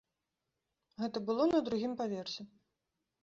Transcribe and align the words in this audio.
Гэта 1.01 1.17
было 1.27 1.43
на 1.53 1.59
другім 1.67 1.93
паверсе. 2.01 2.41